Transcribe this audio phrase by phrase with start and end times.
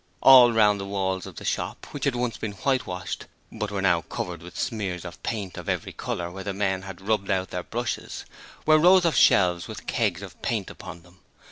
[0.23, 4.01] All round the walls of the shop which had once been whitewashed, but were now
[4.01, 7.61] covered with smears of paint of every colour where the men had 'rubbed out' their
[7.61, 8.25] brushes
[8.65, 11.19] were rows of shelves with kegs of paint upon them.